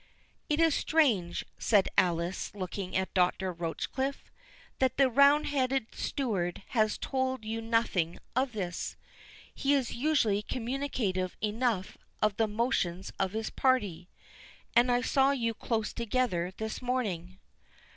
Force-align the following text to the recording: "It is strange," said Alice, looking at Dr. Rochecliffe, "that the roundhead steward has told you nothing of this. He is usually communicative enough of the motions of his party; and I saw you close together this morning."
"It 0.49 0.59
is 0.59 0.73
strange," 0.73 1.45
said 1.59 1.87
Alice, 1.95 2.55
looking 2.55 2.95
at 2.97 3.13
Dr. 3.13 3.53
Rochecliffe, 3.53 4.31
"that 4.79 4.97
the 4.97 5.07
roundhead 5.11 5.85
steward 5.93 6.63
has 6.69 6.97
told 6.97 7.45
you 7.45 7.61
nothing 7.61 8.17
of 8.35 8.53
this. 8.53 8.95
He 9.53 9.75
is 9.75 9.93
usually 9.93 10.41
communicative 10.41 11.37
enough 11.39 11.99
of 12.19 12.35
the 12.37 12.47
motions 12.47 13.13
of 13.19 13.33
his 13.33 13.51
party; 13.51 14.09
and 14.75 14.91
I 14.91 15.01
saw 15.01 15.29
you 15.29 15.53
close 15.53 15.93
together 15.93 16.51
this 16.57 16.81
morning." 16.81 17.37